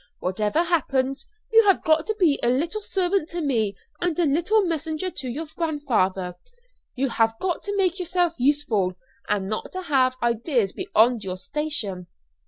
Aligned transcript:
Whatever 0.17 0.63
happens, 0.63 1.27
you 1.53 1.63
have 1.67 1.83
got 1.83 2.07
to 2.07 2.15
be 2.19 2.39
a 2.41 2.49
little 2.49 2.81
servant 2.81 3.29
to 3.29 3.39
me 3.39 3.75
and 3.99 4.17
a 4.17 4.25
little 4.25 4.63
messenger 4.63 5.11
to 5.11 5.29
your 5.29 5.45
grandfather. 5.55 6.33
You 6.95 7.09
have 7.09 7.37
got 7.39 7.61
to 7.65 7.77
make 7.77 7.99
yourself 7.99 8.33
useful, 8.39 8.95
and 9.29 9.47
not 9.47 9.71
to 9.73 9.83
have 9.83 10.15
ideas 10.23 10.71
beyond 10.71 11.23
your 11.23 11.37
station." 11.37 12.07